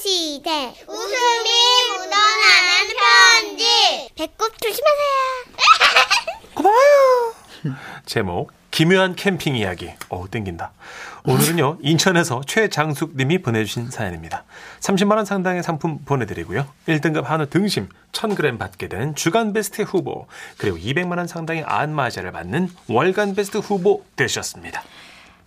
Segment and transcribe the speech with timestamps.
[0.00, 1.50] 시대 웃음이
[1.88, 5.12] 묻어나는 편지 배꼽 조심하세요
[6.54, 7.34] 고마워요.
[8.06, 9.90] 제목 기묘한 캠핑 이야기.
[10.08, 10.72] 어 땡긴다.
[11.24, 14.44] 오늘은요 인천에서 최장숙 님이 보내주신 사연입니다.
[14.80, 16.66] 30만 원 상당의 상품 보내드리고요.
[16.88, 22.70] 1등급 한우 등심 1000g 받게 된 주간 베스트 후보 그리고 200만 원 상당의 안마자를 받는
[22.88, 24.82] 월간 베스트 후보 되셨습니다.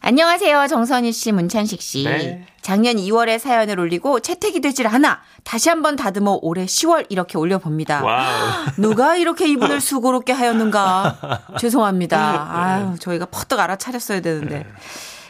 [0.02, 0.68] 안녕하세요.
[0.68, 2.04] 정선희 씨, 문천식 씨.
[2.04, 2.46] 네.
[2.62, 8.04] 작년 2월에 사연을 올리고 채택이 되질 않아 다시 한번 다듬어 올해 10월 이렇게 올려봅니다.
[8.04, 8.26] 와우.
[8.78, 11.40] 누가 이렇게 이분을 수고롭게 하였는가?
[11.60, 12.48] 죄송합니다.
[12.52, 14.66] 아유, 저희가 퍼뜩 알아차렸어야 되는데.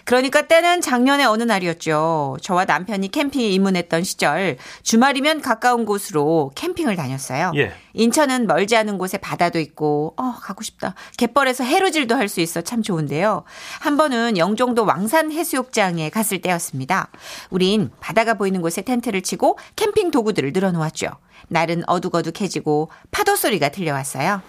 [0.05, 2.37] 그러니까 때는 작년의 어느 날이었죠.
[2.41, 7.51] 저와 남편이 캠핑에 입문했던 시절 주말이면 가까운 곳으로 캠핑을 다녔어요.
[7.55, 7.73] 예.
[7.93, 10.93] 인천은 멀지 않은 곳에 바다도 있고 어 가고 싶다.
[11.17, 13.43] 갯벌에서 해루질도 할 수 있어 참 좋은데요.
[13.79, 17.09] 한 번은 영종도 왕산 해수욕장에 갔을 때였습니다.
[17.49, 21.07] 우린 바다가 보이는 곳에 텐트를 치고 캠핑 도구들을 늘어놓았죠.
[21.47, 24.41] 날은 어둑어둑해지고 파도 소리가 들려왔어요.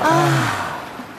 [0.00, 0.73] 아,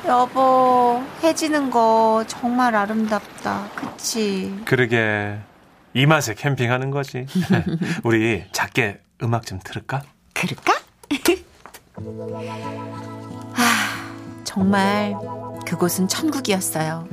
[0.08, 3.68] 여보, 해지는 거 정말 아름답다.
[3.76, 4.54] 그치?
[4.66, 5.38] 그러게
[5.94, 7.26] 이 맛에 캠핑하는 거지.
[8.04, 10.04] 우리 작게 음악 좀 들을까?
[10.34, 10.74] 그럴까?
[13.56, 15.16] 아, 정말
[15.66, 17.08] 그곳은 천국이었어요.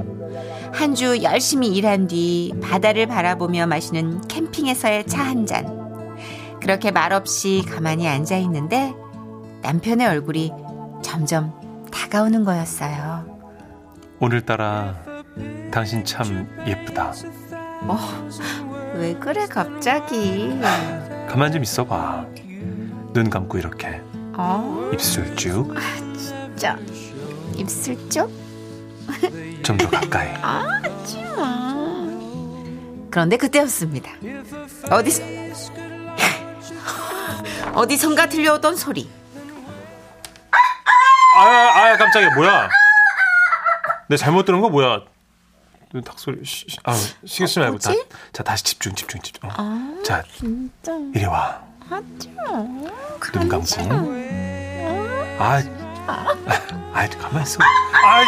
[0.74, 5.80] 한 주 열심히 일한 뒤 바다를 바라보며 마시는 캠핑에서의 차 한 잔.
[6.60, 8.92] 그렇게 말없이 가만히 앉아 있는데
[9.62, 10.52] 남편의 얼굴이
[11.02, 11.52] 점점
[12.12, 13.40] 다가오는 거였어요.
[14.20, 14.94] 오늘따라
[15.72, 17.14] 당신 참 예쁘다.
[17.88, 18.28] 어,
[18.96, 20.60] 왜 그래 갑자기?
[21.26, 22.26] 가만 좀 있어봐.
[23.14, 24.02] 눈 감고 이렇게
[24.34, 25.80] 어, 입술 쭉좀더
[26.18, 26.78] 진짜
[27.56, 28.30] 입술 쪽?
[29.90, 30.34] 가까이.
[33.10, 34.10] 그런데 그때였습니다.
[34.90, 35.22] 어디서
[37.72, 39.08] 어디선가 들려오던 소리.
[41.34, 42.30] 아, 아, 깜짝이야.
[42.34, 42.68] 뭐야?
[44.08, 45.00] 내 잘못 들은 거 뭐야?
[45.92, 46.44] 눈 탁소리.
[46.44, 47.78] 시, 시, 아, 신경 쓰지 말고.
[47.78, 48.08] 다, 뭐지?
[48.32, 49.50] 자, 다시 집중, 집중, 집중.
[49.50, 49.54] 어.
[49.56, 51.60] 아, 자, 진짜 이리 와.
[51.90, 52.32] 하지
[53.32, 53.66] 눈 감고.
[55.38, 55.60] 아,
[56.06, 57.58] 아, 가만 있어.
[57.60, 58.22] 아,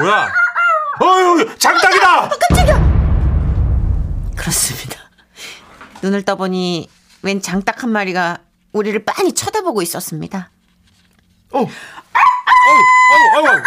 [0.00, 0.28] 뭐야?
[1.02, 2.28] 어유, 장닭이다.
[4.36, 5.00] 그렇습니다.
[6.02, 6.90] 눈을 떠보니
[7.22, 8.38] 웬 장닭 한 마리가
[8.72, 10.50] 우리를 빤히 쳐다보고 있었습니다.
[11.52, 11.66] 어,
[12.68, 13.62] 어, 아유, 아유.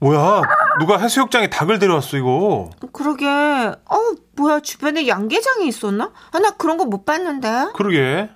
[0.00, 0.42] 뭐야?
[0.78, 2.70] 누가 해수욕장에 닭을 데려왔어 이거?
[2.92, 3.96] 그러게, 어
[4.36, 6.10] 뭐야 주변에 양계장이 있었나?
[6.32, 7.66] 아, 나 그런 거 못 봤는데.
[7.74, 8.30] 그러게.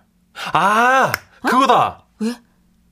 [0.53, 1.13] 아,
[1.43, 2.03] 그거다.
[2.21, 2.35] 왜?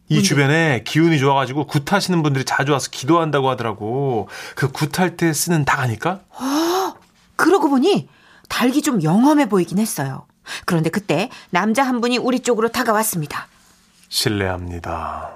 [0.09, 4.29] 이 주변에 기운이 좋아가지고 굿하시는 분들이 자주 와서 기도한다고 하더라고.
[4.57, 6.21] 그 굿할 때 쓰는 닭 아닐까?
[7.37, 8.09] 그러고 보니
[8.49, 10.27] 닭이 좀 영험해 보이긴 했어요.
[10.67, 13.49] 그런데 그때 남자 한 분이 우리 쪽으로 다가왔습니다.
[14.09, 15.31] 실례합니다.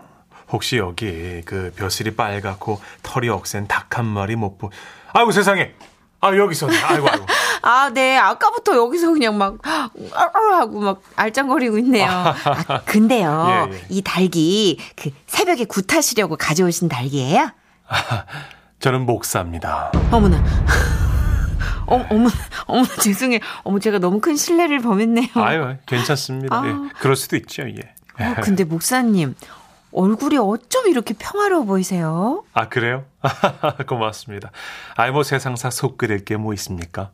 [0.52, 4.70] 혹시 여기 그 벼슬이 빨갛고 털이 억센 닭 한 마리 못 보.
[5.12, 5.72] 아이고 세상에.
[6.20, 6.76] 아 여기 있었네.
[6.82, 7.26] 아이고 아이고.
[7.62, 8.16] 아, 네.
[8.16, 12.06] 아까부터 여기서 그냥 막, 아, 아, 하고 막 알짱거리고 있네요.
[12.08, 12.34] 아,
[12.86, 13.68] 근데요.
[13.70, 13.82] 예, 예.
[13.88, 17.50] 이 닭이 그 새벽에 굿하시려고 가져오신 닭이에요?
[18.78, 19.90] 저는 목사입니다.
[20.12, 20.42] 어머나.
[21.88, 22.28] 어, 어머,
[22.66, 23.40] 어머, 죄송해요.
[23.62, 25.28] 어머, 제가 너무 큰 신뢰를 범했네요.
[25.34, 26.54] 아유 괜찮습니다.
[26.54, 26.66] 아.
[26.66, 27.62] 예, 그럴 수도 있죠.
[27.62, 27.94] 예.
[28.24, 29.34] 어, 근데 목사님,
[30.00, 32.44] 얼굴이 어쩜 이렇게 평화로워 보이세요?
[32.52, 33.04] 아, 그래요?
[33.88, 34.50] 고맙습니다.
[34.96, 37.10] 아이, 뭐 세상사 속 끓일 게 뭐 있습니까?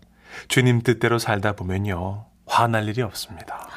[0.49, 2.25] 주님 뜻대로 살다 보면요.
[2.47, 3.69] 화날 일이 없습니다.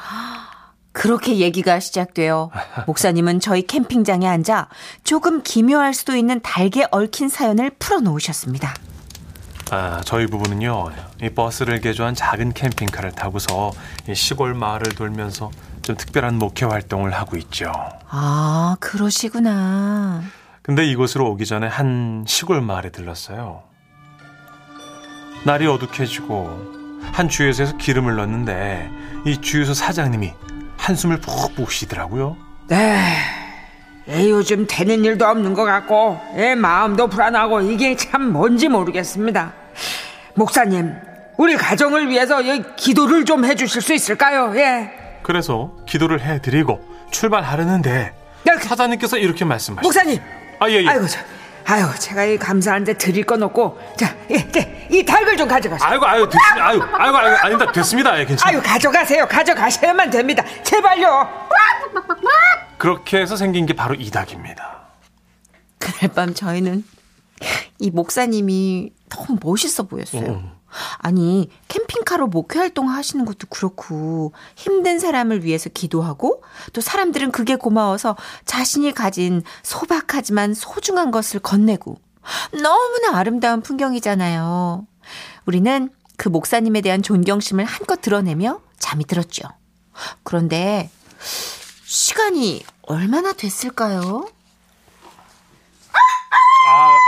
[0.92, 2.50] 그렇게 얘기가 시작돼요.
[2.86, 4.68] 목사님은 저희 캠핑장에 앉아
[5.04, 8.74] 조금 기묘할 수도 있는 닭에 얽힌 사연을 풀어놓으셨습니다.
[9.70, 10.90] 아, 저희 부부는요,
[11.22, 13.72] 이 버스를 개조한 작은 캠핑카를 타고서
[14.08, 15.50] 이 시골 마을을 돌면서
[15.86, 17.72] 좀 특별한 목회 활동을 하고 있죠.
[18.08, 20.20] 아, 그러시구나.
[20.62, 23.62] 근데 이곳으로 오기 전에 한 시골 마을에 들렀어요.
[25.44, 28.90] 날이 어둑해지고 한 주유소에서 기름을 넣었는데
[29.26, 30.32] 이 주유소 사장님이
[30.76, 32.36] 한숨을 푹푹 쉬더라고요.
[32.66, 32.98] 네.
[34.08, 39.52] 에, 요즘 되는 일도 없는 것 같고, 에, 마음도 불안하고, 이게 참 뭔지 모르겠습니다.
[40.34, 40.94] 목사님,
[41.36, 44.52] 우리 가정을 위해서 이 기도를 좀 해주실 수 있을까요?
[44.56, 45.05] 예.
[45.30, 46.80] 그래서 기도를 해드리고
[47.10, 48.14] 출발하려는데
[48.46, 49.82] 야, 그- 사장님께서 이렇게 말씀하시죠.
[49.84, 50.20] 목사님!
[50.60, 50.88] 아, 예, 예.
[50.88, 51.18] 아이고, 저,
[51.64, 55.88] 아유, 제가 이 감사한데 드릴 건 없고, 자, 예, 예, 이 닭을 좀 가져가세요.
[55.90, 56.64] 아이고, 아이고, 됐습니다.
[56.68, 58.20] 아이고, 아이고, 아이고, 아니다, 됐습니다.
[58.20, 58.58] 예, 괜찮아요.
[58.58, 59.26] 아유, 가져가세요.
[59.26, 60.44] 가져가셔야만 됩니다.
[60.62, 61.28] 제발요.
[62.78, 64.78] 그렇게 해서 생긴 게 바로 이 닭입니다.
[65.80, 66.84] 그날 밤 저희는
[67.80, 70.30] 이 목사님이 너무 멋있어 보였어요.
[70.30, 70.55] 어.
[70.98, 76.42] 아니, 캠핑카로 목회 활동 하시는 것도 그렇고, 힘든 사람을 위해서 기도하고,
[76.72, 81.98] 또 사람들은 그게 고마워서 자신이 가진 소박하지만 소중한 것을 건네고,
[82.52, 84.86] 너무나 아름다운 풍경이잖아요.
[85.46, 89.48] 우리는 그 목사님에 대한 존경심을 한껏 드러내며 잠이 들었죠.
[90.24, 90.90] 그런데,
[91.84, 94.28] 시간이 얼마나 됐을까요?
[96.68, 97.00] 아,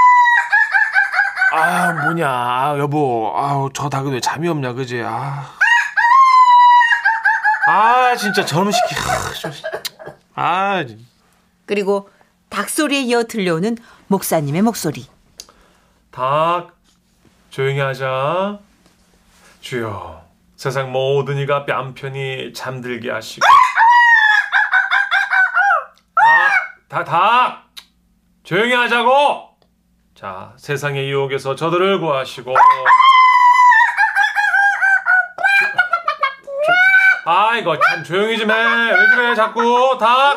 [1.70, 5.02] 아 뭐냐, 아, 여보, 아우 저 닭은 왜 잠이 없냐, 그지?
[5.04, 5.44] 아,
[7.68, 9.50] 아 진짜 저놈 시키, 아, 저,
[10.34, 11.06] 아, 진-
[11.66, 12.08] 그리고
[12.48, 13.76] 닭 소리에 이어 들려오는
[14.06, 15.06] 목사님의 목소리.
[16.10, 16.70] 닭
[17.50, 18.58] 조용히 하자.
[19.60, 20.24] 주여,
[20.56, 23.44] 세상 모든 이가 뺨 편히 잠들게 하시고.
[26.88, 27.70] 닭, 닭, 닭,
[28.42, 29.47] 조용히 하자고.
[30.18, 32.52] 자, 세상의 유혹에서 저들을 구하시고.
[37.24, 38.54] 아이고 참 조용히 좀 해.
[38.54, 40.36] 왜 그래 자꾸 닭.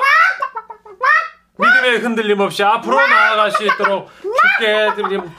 [1.57, 5.31] 믿음의 흔들림 없이 앞으로 나아갈 수 있도록 죽게 들림.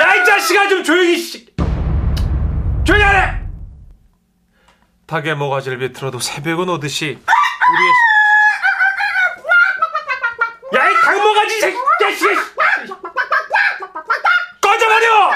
[0.00, 1.54] 야이 자식아 좀 조용히 씨.
[2.84, 3.42] 조용히 하래.
[5.06, 7.22] 닭의 모가지를 비틀어도 새벽은 오듯이
[7.72, 7.92] 우리의
[10.74, 12.52] 야이 닭 모가지 새끼 자식.
[14.60, 15.32] 꺼져버려.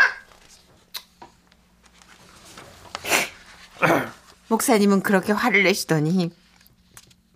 [4.66, 6.32] 목사님은 그렇게 화를 내시더니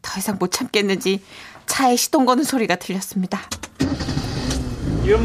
[0.03, 1.23] 더 이상 못 참겠는지
[1.67, 3.41] 차에 시동 거는 소리가 들렸습니다.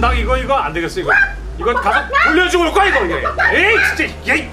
[0.01, 1.11] 닭 이거 이거 안 되겠어 이거.
[1.59, 3.05] 이거 가서 돌려주고 올 거야 이거.
[3.05, 3.17] 이거.
[3.55, 4.33] 에이 진짜.
[4.35, 4.49] 에이.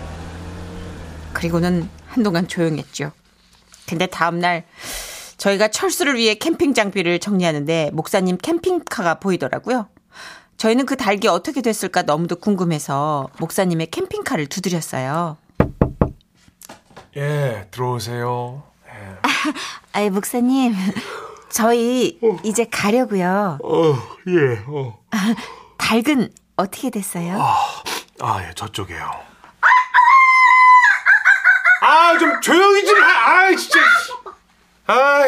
[1.34, 3.12] 그리고는 한동안 조용했죠.
[3.86, 4.64] 근데 다음날
[5.36, 9.88] 저희가 철수를 위해 캠핑 장비를 정리하는데 목사님 캠핑카가 보이더라고요.
[10.56, 15.36] 저희는 그 닭이 어떻게 됐을까 너무도 궁금해서 목사님의 캠핑카를 두드렸어요.
[17.16, 18.62] 예 들어오세요.
[18.88, 19.16] 예.
[19.92, 20.74] 아이 목사님
[21.50, 23.58] 저희 이제 가려고요.
[23.62, 23.94] 어,
[24.28, 24.98] 예, 어.
[25.76, 27.38] 닭은 어떻게 됐어요?
[28.20, 29.10] 아, 예, 저쪽에요.
[31.82, 33.04] 아, 좀 조용히 좀 해.
[33.04, 33.78] 아, 진짜.
[34.86, 35.24] 아,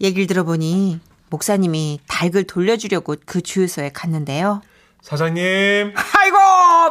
[0.00, 1.00] 얘기를 들어보니
[1.30, 4.60] 목사님이 닭을 돌려주려고 그 주유소에 갔는데요.
[5.00, 5.94] 사장님.
[6.18, 6.23] 아이고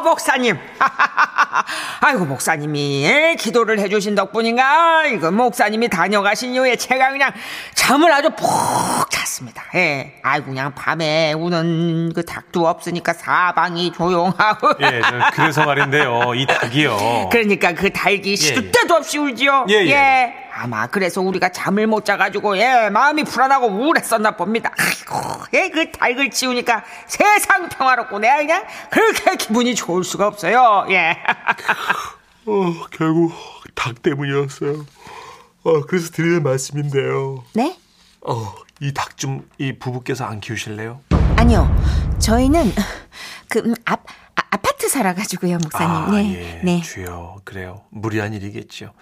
[0.04, 0.56] 목사님
[2.00, 7.32] 아이고 목사님이 예, 기도를 해주신 덕분인가 이거 목사님이 다녀가신 이후에 제가 그냥
[7.74, 15.00] 잠을 아주 푹 잤습니다 예 아이고 그냥 밤에 우는 그 닭도 없으니까 사방이 조용하고 예,
[15.02, 16.34] 저 그래서 말인데요.
[16.34, 17.28] 이 닭이요.
[17.30, 18.70] 그러니까 그 닭이 시도 예.
[18.70, 20.43] 때도 없이 울지요 예, 예.
[20.56, 26.84] 아마 그래서 우리가 잠을 못 자가지고 예 마음이 불안하고 우울했었나 봅니다 아이고 예그 닭을 치우니까
[27.06, 31.16] 세상 평화롭고 내가 그냥 그렇게 기분이 좋을 수가 없어요 예
[32.46, 33.32] 어, 결국
[33.74, 34.84] 닭 때문이었어요.
[35.62, 37.42] 어, 그래서 드리는 말씀인데요.
[37.54, 37.78] 네?
[38.20, 38.52] 어,
[38.82, 41.00] 이 닭 좀 이 부부께서 안 키우실래요?
[41.36, 41.74] 아니요.
[42.18, 42.70] 저희는
[43.48, 44.04] 그 음, 앞,
[44.36, 45.90] 아, 아파트 살아가지고요, 목사님.
[45.90, 46.34] 아, 네.
[46.34, 46.60] 예.
[46.62, 46.82] 네.
[46.82, 47.36] 주여.
[47.44, 47.80] 그래요.
[47.90, 48.92] 무리한 일이겠죠.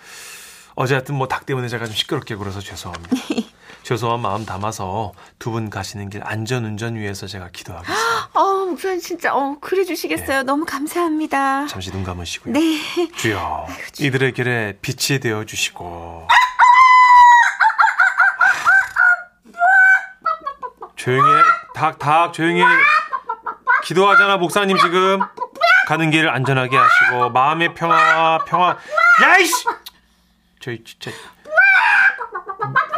[0.75, 3.17] 어제 하여튼 뭐 닭 때문에 제가 좀 시끄럽게 굴어서 죄송합니다.
[3.83, 8.29] 죄송한 마음 담아서 두 분 가시는 길 안전 운전 위해서 제가 기도하겠습니다.
[8.35, 10.45] 어, 목사님 진짜 어 그래 주시겠어요.
[10.45, 11.67] 너무 감사합니다.
[11.67, 12.53] 잠시 눈 감으시고요.
[12.55, 12.79] 네.
[13.17, 13.67] 주여
[14.01, 16.29] 이들의 길에 빛이 되어 주시고
[20.97, 21.43] 조용히
[21.75, 22.67] 닭닭 조용히 해.
[23.85, 25.21] 기도하잖아 목사님 지금
[25.89, 28.77] 가는 길 안전하게 하시고 마음의 평화 평화
[29.25, 29.65] 야이씨
[30.63, 31.11] 저희 진짜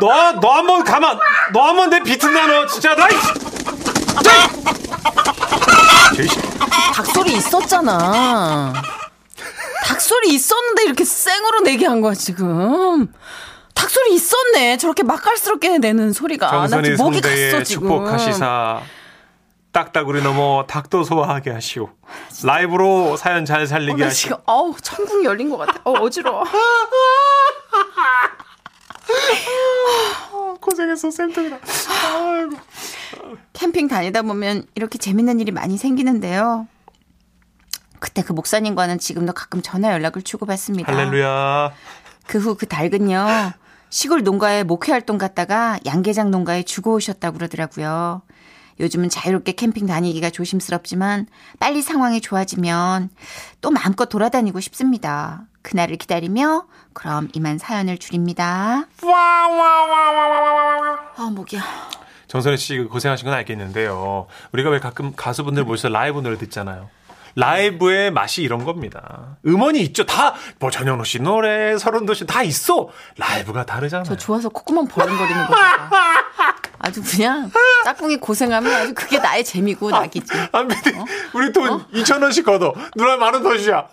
[0.01, 1.19] 너 너 한번 가만
[1.53, 3.19] 너 한번 내 비튼다 너 진짜 너 이씨
[6.17, 6.37] 저희 씨
[6.95, 8.73] 닭소리 있었잖아.
[9.85, 13.13] 닭소리 있었는데 이렇게 생으로 내게 한 거야, 지금.
[13.75, 14.77] 닭소리 있었네.
[14.79, 16.47] 저렇게 맛깔스럽게 내는 소리가.
[16.47, 17.89] 나 정선이 지금 목이 갔어, 지금.
[17.89, 18.81] 축복하시사
[19.73, 21.91] 딱따구리 넘어 닭도 소화하게 하시오
[22.45, 25.81] 라이브로 사연 잘 어, 살리게 나 하시오 지금, 어우, 천국 열린 것 같아.
[25.83, 26.45] 어, 어지러워.
[30.61, 31.59] 고생했어 쌤들아
[33.53, 36.67] 캠핑 다니다 보면 이렇게 재밌는 일이 많이 생기는데요.
[38.01, 40.93] 그때 그 목사님과는 지금도 가끔 전화 연락을 주고받습니다.
[40.93, 41.73] 할렐루야
[42.27, 43.27] 그 후 그 닭은요
[43.91, 48.23] 시골 농가에 목회 활동 갔다가 양계장 농가에 주고 오셨다고 그러더라고요.
[48.81, 51.27] 요즘은 자유롭게 캠핑 다니기가 조심스럽지만
[51.61, 53.11] 빨리 상황이 좋아지면
[53.61, 55.47] 또 마음껏 돌아다니고 싶습니다.
[55.65, 58.85] 그날을 기다리며 그럼 이만 사연을 줄입니다.
[61.17, 61.63] 아 목이야.
[62.29, 64.27] 정선희 씨 고생하신 건 알겠는데요.
[64.53, 66.89] 우리가 왜 가끔 가수분들 모셔서 라이브 노래 듣잖아요.
[67.37, 69.37] 라이브의 맛이 이런 겁니다.
[69.45, 70.05] 음원이 있죠.
[70.07, 72.89] 다, 뭐, 전현우 씨 노래, 서른도 씨 다 있어.
[73.19, 74.05] 라이브가 다르잖아요.
[74.05, 75.91] 저 좋아서 콧구멍 벌렁거리는 거 봐.
[76.79, 77.51] 아주 그냥
[77.85, 80.33] 짝꿍이 고생하면 아주 그게 나의 재미고 낙이지.
[80.53, 81.05] 안 PD, 어?
[81.33, 82.73] 우리 돈 2천 원씩 걷어.
[82.95, 83.89] 누나 만원 더 주자.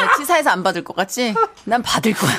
[0.00, 1.34] 야, 치사해서 안 받을 것 같지?
[1.64, 2.30] 난 받을 거야.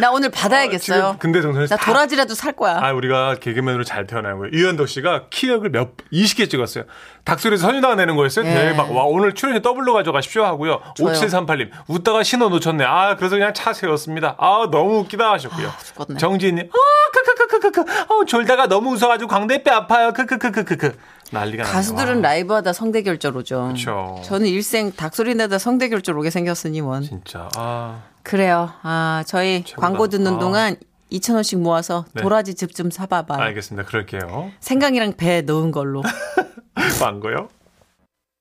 [0.00, 0.98] 나 오늘 받아야겠어요.
[0.98, 1.70] 지금 근데 정선희 씨.
[1.70, 2.78] 나 다- 도라지라도 살 거야.
[2.82, 4.50] 아, 우리가 개그맨으로 잘 태어난 거예요.
[4.54, 6.84] 이현덕 씨가 키읔을 몇, 20개 찍었어요.
[7.24, 8.46] 닭소리에서 선유다가 내는 거였어요.
[8.46, 8.54] 예.
[8.54, 8.94] 대박.
[8.94, 10.80] 와, 오늘 출연료 더블로 가져가십시오 하고요.
[10.96, 11.14] 좋아요.
[11.14, 12.84] 5738님, 웃다가 신호 놓쳤네.
[12.84, 14.36] 아, 그래서 그냥 차 세웠습니다.
[14.38, 15.72] 아, 너무 웃기다 하셨고요.
[15.84, 16.18] 죽겠네.
[16.18, 17.80] 정지인 님, 아, 크크크크크크.
[18.12, 20.12] 어, 졸다가 너무 웃어 가지고 광대 뼈 아파요.
[20.12, 20.96] 크크크크크크.
[21.32, 21.64] 난리가.
[21.64, 23.72] 가수들은 와, 라이브하다 성대결절 오죠.
[23.74, 24.20] 그쵸.
[24.24, 27.02] 저는 일생 닭소리 내다 성대결절 오게 생겼으니 원.
[27.02, 27.48] 진짜.
[27.56, 28.72] 아, 그래요.
[28.82, 29.86] 아, 저희 최고다.
[29.86, 30.38] 광고 듣는 아.
[30.38, 30.76] 동안
[31.12, 32.22] 2,000원씩 모아서 네.
[32.22, 33.40] 도라지 즙 좀 사봐봐요.
[33.40, 33.86] 알겠습니다.
[33.88, 34.50] 그럴게요.
[34.60, 36.02] 생강이랑 배 넣은 걸로.
[37.00, 37.48] 광고요.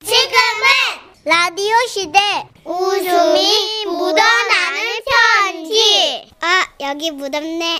[0.04, 0.66] 지금은
[1.26, 2.20] 라디오 시대
[2.64, 6.32] 웃음이 묻어나는 편지.
[6.42, 7.80] 아, 여기 묻었네.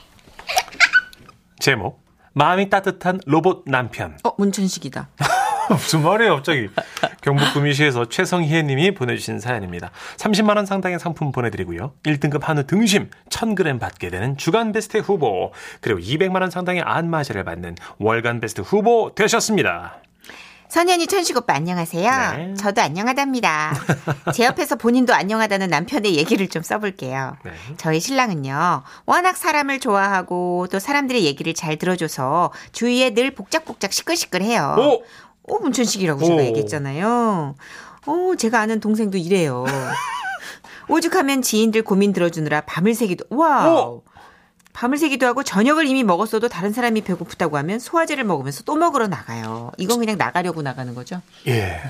[1.60, 2.05] 제목,
[2.36, 4.18] 마음이 따뜻한 로봇 남편.
[4.24, 5.08] 어, 문천식이다.
[5.70, 6.70] 무슨 말이에요, 갑자기.
[7.22, 9.90] 경북 구미시에서 최성희 님이 보내주신 사연입니다.
[10.18, 11.94] 30만원 상당의 상품 보내드리고요.
[12.04, 18.42] 1등급 한우 등심 1000g 받게 되는 주간 베스트 후보, 그리고 200만원 상당의 안마자를 받는 월간
[18.42, 20.02] 베스트 후보 되셨습니다.
[20.70, 22.12] 선현이 천식 오빠 안녕하세요.
[22.38, 22.54] 네.
[22.56, 23.74] 저도 안녕하답니다.
[24.34, 27.38] 제 옆에서 본인도 안녕하다는 남편의 얘기를 좀 써볼게요.
[27.46, 27.52] 네.
[27.78, 34.76] 저희 신랑은요, 워낙 사람을 좋아하고 또 사람들의 얘기를 잘 들어줘서 주위에 늘 복작복작 시끌시끌해요.
[34.80, 35.04] 오!
[35.44, 36.46] 오, 문천식이라고 제가 오.
[36.46, 37.56] 얘기했잖아요.
[38.08, 39.66] 오, 제가 아는 동생도 이래요.
[40.90, 44.04] 오죽하면 지인들 고민 들어주느라 밤을 새기도, 와 오.
[44.76, 49.72] 밤을 새기도 하고 저녁을 이미 먹었어도 다른 사람이 배고프다고 하면 소화제를 먹으면서 또 먹으러 나가요.
[49.78, 51.22] 이건 그냥 나가려고 나가는 거죠.
[51.48, 51.82] 예.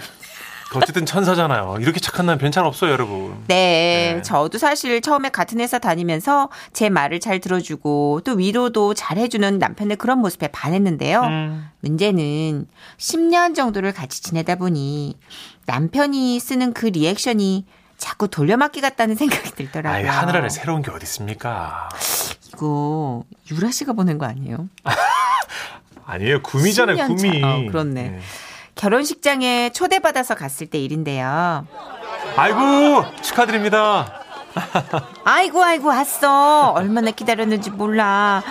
[0.74, 1.78] 어쨌든 천사잖아요.
[1.80, 3.44] 이렇게 착한 남편 잘 없어요, 여러분.
[3.48, 4.22] 네, 네.
[4.22, 9.98] 저도 사실 처음에 같은 회사 다니면서 제 말을 잘 들어주고 또 위로도 잘 해주는 남편의
[9.98, 11.22] 그런 모습에 반했는데요.
[11.22, 11.70] 음.
[11.82, 15.18] 문제는 10년 정도를 같이 지내다 보니
[15.66, 17.66] 남편이 쓰는 그 리액션이
[17.98, 19.98] 자꾸 돌려막기 같다는 생각이 들더라고요.
[19.98, 21.90] 아이, 하늘 아래 새로운 게 어디 있습니까?
[22.56, 24.70] 이거 유라 씨가 보낸 거 아니에요?
[26.08, 27.42] 아니에요, 구미잖아요, 10년 구미.
[27.42, 27.48] 차.
[27.48, 28.20] 어, 그렇네.
[28.76, 31.68] 결혼식장에 초대받아서 갔을 때 일인데요.
[32.38, 34.22] 아이고, 축하드립니다.
[35.26, 36.70] 아이고 아이고 왔어.
[36.72, 38.42] 얼마나 기다렸는지 몰라.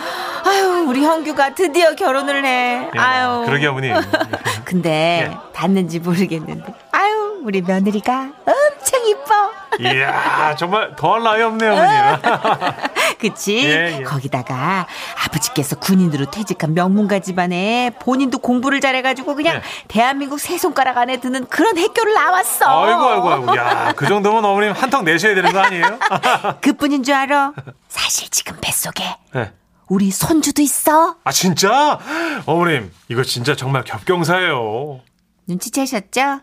[0.45, 2.91] 아유 우리 형규가 드디어 결혼을 해.
[2.95, 3.45] 예, 아유.
[3.47, 3.95] 그러게, 어머님.
[4.67, 5.37] 근데 예.
[5.55, 6.75] 봤는지 모르겠는데.
[6.93, 9.51] 아유 우리 며느리가 엄청 이뻐.
[9.81, 12.94] 이야, 정말 더할 나위 없네요, 어머님.
[13.19, 13.57] 그치?
[13.65, 14.03] 예, 예.
[14.03, 14.87] 거기다가
[15.25, 19.63] 아버지께서 군인으로 퇴직한 명문가 집안에 본인도 공부를 잘해가지고 그냥 예.
[19.89, 22.85] 대한민국 세 손가락 안에 드는 그런 학교를 나왔어.
[22.85, 23.57] 아이고, 아이고, 아이고.
[23.57, 25.99] 야, 그 정도면 어머님 한턱 내셔야 되는 거 아니에요?
[26.61, 27.53] 그뿐인 줄 알아?
[27.89, 29.05] 사실 지금 뱃속에
[29.35, 29.53] 네.
[29.89, 31.17] 우리 손주도 있어.
[31.25, 31.99] 아, 진짜?
[32.47, 35.01] 어머님, 이거 진짜 정말 겹경사예요.
[35.47, 36.41] 눈치채셨죠?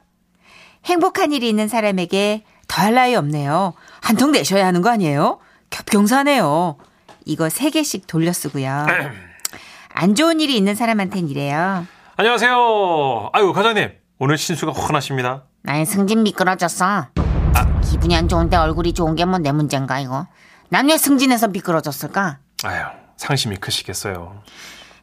[0.85, 3.73] 행복한 일이 있는 사람에게 더할 나위 없네요.
[4.01, 5.39] 한통 내셔야 하는 거 아니에요?
[5.71, 6.77] 겹경사네요.
[7.25, 8.85] 이거 세 개씩 돌려 쓰고요.
[9.93, 11.87] 안 좋은 일이 있는 사람한텐 이래요.
[12.17, 13.29] 안녕하세요.
[13.33, 13.89] 아유, 과장님.
[14.19, 15.43] 오늘 신수가 훤하십니다.
[15.63, 17.07] 나의 승진 미끄러졌어.
[17.89, 20.27] 기분이 안 좋은데 얼굴이 좋은 게 뭐 내 문제인가 이거.
[20.69, 22.37] 난왜 승진해서 미끄러졌을까?
[22.63, 22.83] 아유,
[23.17, 24.41] 상심이 크시겠어요.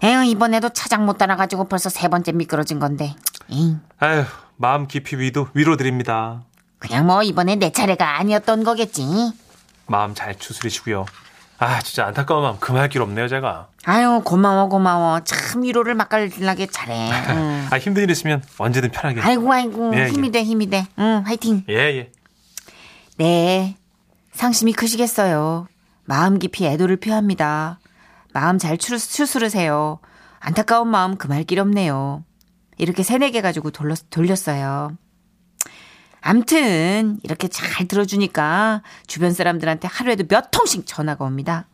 [0.04, 3.14] 에휴 이번에도 차장 못 따라가지고 벌써 세 번째 미끄러진 건데.
[3.48, 3.80] 잉.
[3.98, 4.24] 아유,
[4.56, 6.42] 마음 깊이 위도, 위로 드립니다.
[6.78, 9.04] 그냥 뭐 이번에 내 차례가 아니었던 거겠지.
[9.88, 11.06] 마음 잘 추스리시고요.
[11.58, 13.68] 아, 진짜 안타까운 마음 그만할 길 없네요, 제가.
[13.84, 15.20] 아유 고마워 고마워.
[15.20, 17.10] 참 위로를 맛깔나게 잘해.
[17.34, 17.66] 응.
[17.70, 19.20] 아, 힘든 일 있으면 언제든 편하게.
[19.20, 20.32] 아이고 아이고 예, 힘이 예.
[20.32, 20.86] 돼 힘이 돼.
[20.98, 21.64] 응 화이팅.
[21.68, 22.12] 예, 예.
[23.16, 23.76] 네.
[24.32, 25.66] 상심이 크시겠어요.
[26.04, 27.80] 마음 깊이 애도를 표합니다.
[28.32, 29.98] 마음 잘 추, 추스르세요.
[30.38, 32.22] 안타까운 마음 금할 길 없네요.
[32.76, 34.92] 이렇게 세네 개 가지고 돌려, 돌렸어요.
[36.20, 41.66] 암튼 이렇게 잘 들어주니까 주변 사람들한테 하루에도 몇 통씩 전화가 옵니다.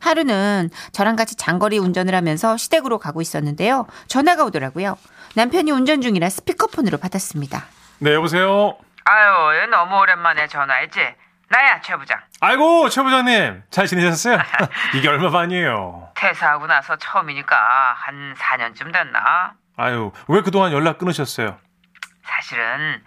[0.00, 3.86] 하루는 저랑 같이 장거리 운전을 하면서 시댁으로 가고 있었는데요.
[4.08, 4.96] 전화가 오더라고요.
[5.36, 7.64] 남편이 운전 중이라 스피커폰으로 받았습니다.
[7.98, 8.78] 네, 여보세요.
[9.04, 11.00] 아유, 얘 너무 오랜만에 전화했지?
[11.48, 12.18] 나야, 최 부장.
[12.40, 13.62] 아이고, 최 부장님.
[13.70, 14.38] 잘 지내셨어요?
[14.94, 16.08] 이게 얼마 만이에요?
[16.14, 17.56] 퇴사하고 나서 처음이니까
[17.96, 19.54] 한 4년쯤 됐나?
[19.76, 21.58] 아유, 왜 그동안 연락 끊으셨어요?
[22.22, 23.02] 사실은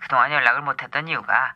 [0.00, 1.54] 그- 그동안 연락을 못했던 이유가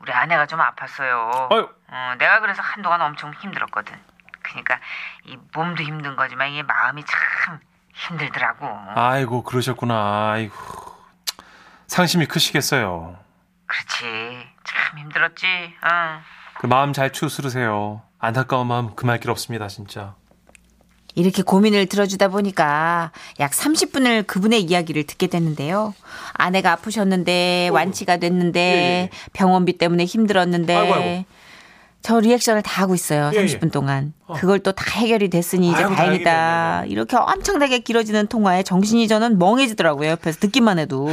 [0.00, 1.52] 우리 아내가 좀 아팠어요.
[1.52, 1.68] 아유.
[1.88, 3.98] 어, 내가 그래서 한동안 엄청 힘들었거든.
[4.42, 4.78] 그러니까
[5.24, 7.58] 이 몸도 힘든 거지만 이 마음이 참
[7.94, 8.68] 힘들더라고.
[8.94, 10.30] 아이고, 그러셨구나.
[10.32, 10.54] 아이고.
[11.86, 13.18] 상심이 크시겠어요.
[13.66, 14.48] 그렇지.
[14.64, 15.46] 참 힘들었지.
[15.82, 16.20] 어.
[16.58, 18.02] 그 마음 잘 추스르세요.
[18.18, 20.14] 안타까운 마음 금할 길 없습니다, 진짜.
[21.16, 25.94] 이렇게 고민을 들어주다 보니까 약 30분을 그분의 이야기를 듣게 됐는데요.
[26.34, 29.10] 아내가 아프셨는데 완치가 됐는데 예, 예.
[29.32, 31.24] 병원비 때문에 힘들었는데 아이고, 아이고.
[32.02, 33.30] 저 리액션을 다 하고 있어요.
[33.34, 33.46] 예, 예.
[33.46, 34.12] 30분 동안.
[34.36, 36.30] 그걸 또 다 해결이 됐으니 이제 아이고, 다행이다.
[36.30, 40.10] 다행이네, 네, 이렇게 엄청나게 길어지는 통화에 정신이 저는 멍해지더라고요.
[40.10, 41.08] 옆에서 듣기만 해도.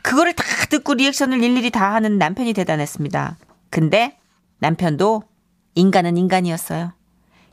[0.00, 3.36] 그거를 다 듣고 리액션을 일일이 다 하는 남편이 대단했습니다.
[3.68, 4.16] 근데
[4.60, 5.22] 남편도
[5.74, 6.92] 인간은 인간이었어요.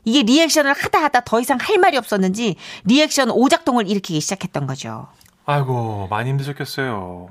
[0.04, 5.08] 이게 리액션을 하다 하다 더 이상 할 말이 없었는지 리액션 오작동을 일으키기 시작했던 거죠.
[5.46, 7.28] 아이고, 많이 힘드셨겠어요.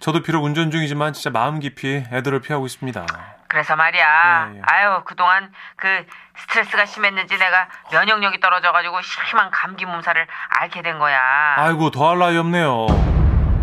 [0.00, 3.06] 저도 비록 운전 중이지만 진짜 마음 깊이 애들을 피하고 있습니다.
[3.48, 4.50] 그래서 말이야.
[4.52, 4.62] 예, 예.
[4.64, 10.26] 아유, 그동안 그 스트레스가 심했는지 내가 면역력이 떨어져가지고 심한 감기 몸살을
[10.60, 11.18] 앓게 된 거야.
[11.56, 12.86] 아이고, 더할 나위 없네요.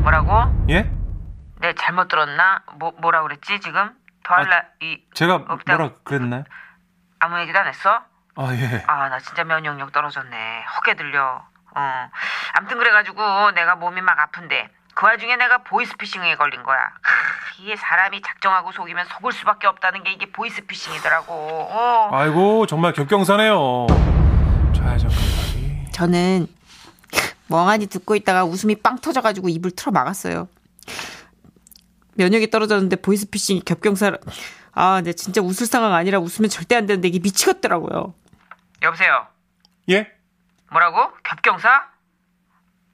[0.01, 0.65] 뭐라고?
[0.69, 0.91] 예?
[1.61, 2.63] 내 잘못 들었나?
[2.79, 3.91] 뭐, 뭐라 그랬지, 지금?
[4.23, 5.77] 더할 아, 나, 이, 제가 없다고.
[5.77, 6.43] 뭐라 그랬나요?
[7.19, 8.01] 아무 얘기도 안 했어?
[8.39, 8.83] 아, 예.
[8.85, 10.63] 아, 나 진짜 면역력 떨어졌네.
[10.77, 11.41] 헛게 들려.
[11.75, 12.09] 어.
[12.53, 16.77] 암튼 그래가지고 내가 몸이 막 아픈데 그 와중에 내가 보이스피싱에 걸린 거야.
[17.01, 21.33] 크, 이게 사람이 작정하고 속이면 속을 수밖에 없다는 게 이게 보이스피싱이더라고.
[21.33, 22.09] 어.
[22.13, 23.87] 아이고, 정말 격경사네요.
[24.75, 25.87] 좌회전까지.
[25.91, 26.47] 저는
[27.47, 30.47] 멍하니 듣고 있다가 웃음이 빵 터져가지고 입을 틀어 막았어요.
[32.15, 34.11] 면역이 떨어졌는데 보이스피싱이 겹경사.
[34.73, 38.13] 아, 근데 진짜 웃을 상황 아니라 웃으면 절대 안 되는데 이게 미치겠더라고요.
[38.81, 39.27] 여보세요.
[39.89, 40.11] 예?
[40.71, 41.11] 뭐라고?
[41.23, 41.87] 겹경사?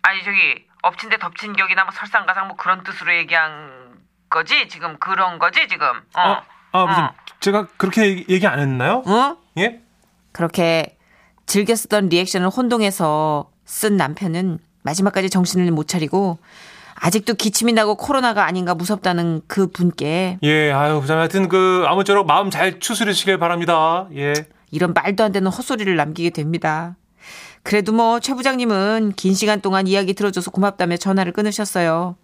[0.04, 4.00] 아니 저기 엎친 데 덮친 격이나 뭐 설상가상 뭐 그런 뜻으로 얘기한
[4.30, 4.68] 거지?
[4.68, 5.88] 지금 그런 거지 지금?
[5.88, 6.22] 어.
[6.22, 7.13] 아, 아, 무슨, 어.
[7.40, 9.04] 제가 그렇게 얘기, 얘기 안 했나요?
[9.06, 9.38] 어?
[9.58, 9.82] 예?
[10.32, 10.98] 그렇게
[11.46, 16.40] 즐겨 쓰던 리액션을 혼동해서 쓴 남편은 마지막까지 정신을 못 차리고
[16.96, 21.02] 아직도 기침이 나고 코로나가 아닌가 무섭다는 그 분께 예, 아유.
[21.08, 24.08] 하여튼 그, 아무쪼록 마음 잘 추스르시길 바랍니다.
[24.16, 24.34] 예.
[24.74, 26.98] 이런 말도 안 되는 헛소리를 남기게 됩니다.
[27.62, 32.17] 그래도 뭐 최 부장님은 긴 시간 동안 이야기 들어줘서 고맙다며 전화를 끊으셨어요.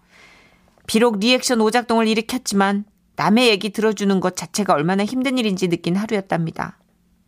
[0.88, 6.80] 비록 리액션 오작동을 일으켰지만 남의 얘기 들어주는 것 자체가 얼마나 힘든 일인지 느낀 하루였답니다.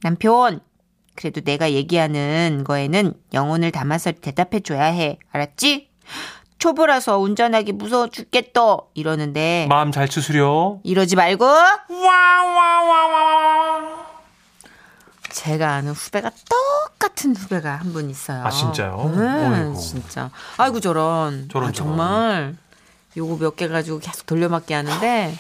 [0.01, 0.59] 남편,
[1.15, 5.19] 그래도 내가 얘기하는 거에는 영혼을 담아서 대답해줘야 해.
[5.31, 5.89] 알았지?
[6.57, 8.77] 초보라서 운전하기 무서워 죽겠다.
[8.95, 10.79] 이러는데 마음 잘 추스려.
[10.83, 11.45] 이러지 말고
[15.33, 18.43] 제가 아는 후배가 똑같은 후배가 한 분 있어요.
[18.45, 19.11] 아, 진짜요?
[19.15, 19.79] 네, 어이구.
[19.79, 20.29] 진짜.
[20.57, 21.47] 아이고 저런.
[21.51, 22.55] 저런, 아, 정말
[23.17, 25.35] 요거 몇 개 가지고 계속 돌려막기 하는데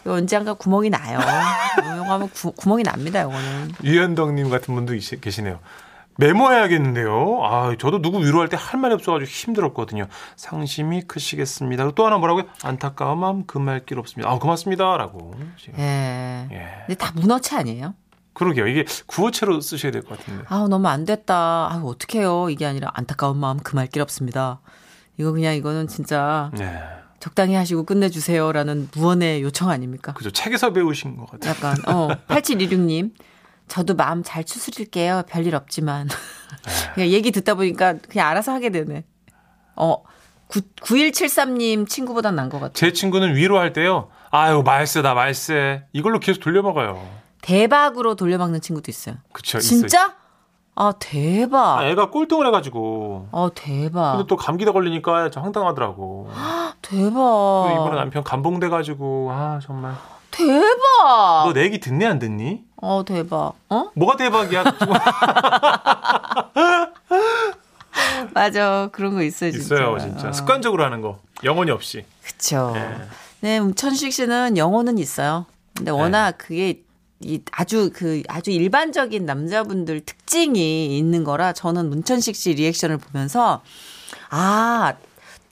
[0.00, 1.18] 이거 언젠가 구멍이 나요.
[1.18, 3.22] 어, 요거 하면 구, 구멍이 납니다.
[3.22, 3.72] 요거는.
[3.84, 5.60] 유현덕님 같은 분도 계시네요.
[6.18, 7.40] 메모해야겠는데요.
[7.44, 10.06] 아, 저도 누구 위로할 때 할 말이 없어가지고 힘들었거든요.
[10.36, 11.84] 상심이 크시겠습니다.
[11.84, 12.44] 그리고 또 하나 뭐라고요?
[12.62, 14.30] 안타까운 마음 금할 길 없습니다.
[14.30, 15.34] 아, 고맙습니다라고.
[15.58, 15.78] 지금.
[15.78, 16.48] 예.
[16.50, 16.68] 예.
[16.86, 17.94] 근데 다 문어체 아니에요?
[18.36, 18.66] 그러게요.
[18.66, 20.44] 이게 구어체로 쓰셔야 될 것 같은데.
[20.48, 21.68] 아우 너무 안 됐다.
[21.72, 22.50] 아우 어떡해요.
[22.50, 24.60] 이게 아니라 안타까운 마음 금할 길 없습니다.
[25.18, 26.78] 이거 그냥 이거는 진짜 네.
[27.18, 30.12] 적당히 하시고 끝내주세요라는 무언의 요청 아닙니까?
[30.12, 30.30] 그죠.
[30.30, 31.50] 책에서 배우신 것 같아요.
[31.50, 33.12] 약간 어 8726님
[33.68, 35.22] 저도 마음 잘 추스릴게요.
[35.28, 36.08] 별일 없지만
[36.94, 39.04] 그냥 얘기 듣다 보니까 그냥 알아서 하게 되네.
[39.76, 40.02] 어
[40.48, 42.72] 9, 9173님 친구보단 난 것 같아.
[42.74, 44.08] 제 친구는 위로할 때요.
[44.30, 45.82] 아유, 말세다, 말세.
[45.92, 47.02] 이걸로 계속 돌려먹어요.
[47.46, 49.14] 대박으로 돌려막는 친구도 있어요.
[49.30, 49.58] 그쵸.
[49.58, 49.80] 있어요.
[49.80, 50.16] 진짜?
[50.74, 51.78] 아 대박.
[51.78, 53.28] 아, 애가 꼴등을 해가지고.
[53.30, 54.16] 아 대박.
[54.16, 56.28] 근데 또 감기다 걸리니까 좀 황당하더라고.
[56.82, 57.14] 대박.
[57.14, 59.94] 또 이번에 남편 감봉돼가지고, 아, 정말.
[60.32, 61.44] 대박.
[61.46, 62.64] 너 내 얘기 듣니, 안 듣니?
[62.82, 63.52] 어 대박.
[63.70, 63.90] 어?
[63.94, 64.64] 뭐가 대박이야?
[68.34, 68.88] 맞아.
[68.92, 69.74] 그런 거 있어요, 진짜.
[69.76, 70.28] 있어요, 진짜.
[70.28, 70.32] 어.
[70.32, 71.20] 습관적으로 하는 거.
[71.44, 72.04] 영혼이 없이.
[72.24, 72.72] 그쵸.
[72.76, 72.96] 예.
[73.40, 75.46] 네, 문천식 씨는 영어는 있어요.
[75.76, 76.36] 근데 워낙 네.
[76.38, 76.82] 그게
[77.20, 83.62] 이 아주 그 아주 일반적인 남자분들 특징이 있는 거라 저는 문천식 씨 리액션을 보면서
[84.30, 84.94] 아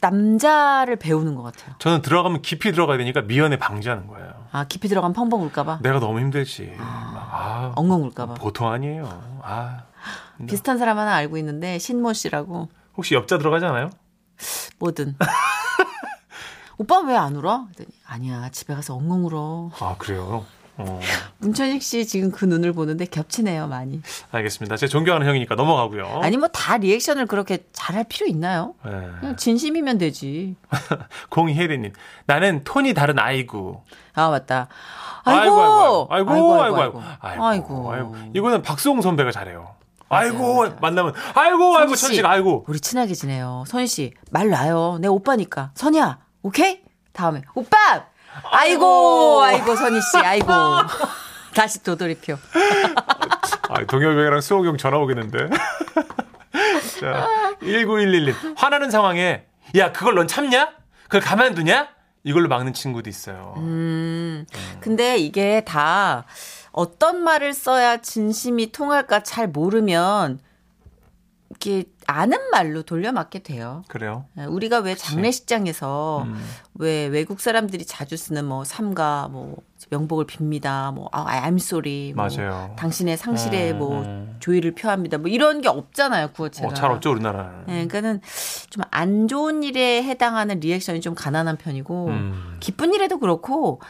[0.00, 1.74] 남자를 배우는 것 같아요.
[1.78, 4.46] 저는 들어가면 깊이 들어가야 되니까 미연에 방지하는 거예요.
[4.52, 6.74] 아 깊이 들어가면 펑펑 울까봐 내가 너무 힘들지.
[6.76, 6.84] 막,
[7.32, 8.34] 아, 엉엉 울까봐.
[8.34, 9.40] 보통 아니에요.
[9.42, 9.84] 아,
[10.46, 13.88] 비슷한 사람 하나 알고 있는데 신모 씨라고 혹시 엽자 들어가지 않아요?
[14.78, 15.16] 뭐든.
[16.76, 17.66] 오빠 왜 안 울어?
[18.04, 19.70] 아니야 집에 가서 엉엉 울어.
[19.80, 20.44] 아, 그래요?
[20.76, 21.00] 어,
[21.38, 24.00] 문천식 씨 지금 그 눈을 보는데 겹치네요 많이.
[24.32, 24.76] 알겠습니다.
[24.76, 26.20] 제 존경하는 형이니까 넘어가고요.
[26.22, 28.74] 아니 뭐 다 리액션을 그렇게 잘할 필요 있나요?
[28.84, 28.90] 네.
[29.20, 30.56] 그냥 진심이면 되지.
[31.30, 31.92] 공혜리님,
[32.26, 33.84] 나는 톤이 다른 아이고.
[34.14, 34.68] 아 맞다.
[35.24, 37.92] 아이고, 아이고, 아이고, 아이고, 아이고, 아이고, 아이고, 아이고.
[37.92, 38.16] 아이고.
[38.34, 39.74] 이거는 박수홍 선배가 잘해요.
[40.10, 42.64] 아이고 만나면 아이고 아이고 천식 아이고.
[42.68, 43.64] 우리 친하게 지내요.
[43.66, 44.98] 선희 씨, 말 놔요.
[45.00, 45.70] 내 오빠니까.
[45.74, 46.80] 선이야, 오케이?
[47.12, 48.06] 다음에, 오빠!
[48.42, 50.46] 아이고, 아이고, 선희 씨, 아이고.
[51.54, 52.36] 다시 도돌이표.
[53.70, 55.50] 아, 동엽이랑 수호이 형 전화 오겠는데.
[57.00, 57.28] 자,
[57.62, 58.34] 1911님.
[58.56, 60.70] 화나는 상황에, 야, 그걸 넌 참냐?
[61.04, 61.88] 그걸 가만두냐?
[62.24, 63.54] 이걸로 막는 친구도 있어요.
[63.58, 64.46] 음,
[64.80, 66.24] 근데 이게 다
[66.72, 70.40] 어떤 말을 써야 진심이 통할까 잘 모르면
[71.54, 73.82] 이게 아는 말로 돌려막게 돼요.
[73.88, 74.26] 그래요?
[74.38, 76.44] 예, 우리가 왜 장례식장에서 음.
[76.74, 79.56] 왜 외국 사람들이 자주 쓰는 뭐 삼가 뭐
[79.90, 80.92] 명복을 빕니다.
[80.94, 82.12] 뭐 아, I'm sorry.
[82.14, 82.74] 뭐 맞아요.
[82.78, 84.36] 당신의 상실에 음, 뭐 음.
[84.40, 85.18] 조의를 표합니다.
[85.18, 86.32] 뭐 이런 게 없잖아요.
[86.32, 86.68] 구어체가.
[86.68, 87.60] 어, 잘 없죠, 우리나라는.
[87.68, 88.20] 예, 그러니까는
[88.70, 92.56] 좀 안 좋은 일에 해당하는 리액션이 좀 가난한 편이고 음.
[92.60, 93.80] 기쁜 일에도 그렇고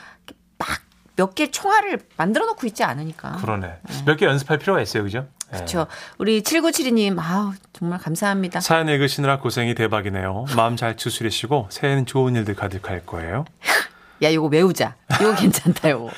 [0.59, 0.69] 막
[1.17, 3.37] 몇 개 총알을 만들어 놓고 있지 않으니까.
[3.37, 3.79] 그러네.
[4.05, 5.29] 몇개 연습할 필요가 있어요, 그죠?
[5.55, 5.59] 예.
[5.59, 5.87] 그렇죠.
[6.19, 8.61] 우리 7972님, 아우, 정말 감사합니다.
[8.61, 10.47] 사연 읽으시느라 고생이 대박이네요.
[10.57, 13.45] 마음 잘 추스리시고 새해는 좋은 일들 가득할 거예요.
[14.23, 14.95] 야, 요거 외우자.
[15.21, 16.11] 요거 괜찮다, 요거.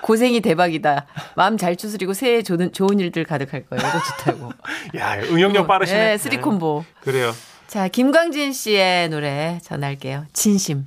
[0.00, 1.06] 고생이 대박이다.
[1.34, 3.86] 마음 잘 추스리고 새해 좋은, 좋은 일들 가득할 거예요.
[3.86, 4.52] 이거 좋다, 요거.
[4.98, 5.98] 야, 응용력 빠르시네.
[5.98, 6.84] 네, 쓰리콤보.
[7.00, 7.32] 그래요.
[7.66, 10.26] 자, 김광진 씨의 노래 전할게요.
[10.32, 10.86] 진심.